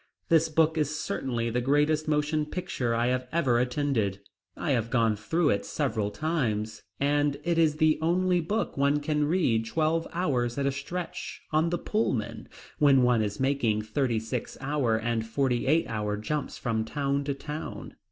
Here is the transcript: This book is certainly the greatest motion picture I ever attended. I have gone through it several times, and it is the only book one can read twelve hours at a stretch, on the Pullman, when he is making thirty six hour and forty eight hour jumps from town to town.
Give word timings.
This 0.29 0.49
book 0.49 0.79
is 0.79 0.99
certainly 0.99 1.51
the 1.51 1.61
greatest 1.61 2.07
motion 2.07 2.47
picture 2.47 2.95
I 2.95 3.09
ever 3.31 3.59
attended. 3.59 4.19
I 4.57 4.71
have 4.71 4.89
gone 4.89 5.15
through 5.15 5.51
it 5.51 5.63
several 5.63 6.09
times, 6.09 6.81
and 6.99 7.37
it 7.43 7.59
is 7.59 7.75
the 7.75 7.99
only 8.01 8.39
book 8.41 8.75
one 8.75 8.99
can 8.99 9.25
read 9.25 9.67
twelve 9.67 10.07
hours 10.11 10.57
at 10.57 10.65
a 10.65 10.71
stretch, 10.71 11.43
on 11.51 11.69
the 11.69 11.77
Pullman, 11.77 12.49
when 12.79 13.03
he 13.19 13.23
is 13.25 13.39
making 13.39 13.83
thirty 13.83 14.19
six 14.19 14.57
hour 14.59 14.97
and 14.97 15.23
forty 15.23 15.67
eight 15.67 15.85
hour 15.87 16.17
jumps 16.17 16.57
from 16.57 16.83
town 16.83 17.23
to 17.25 17.35
town. 17.35 17.93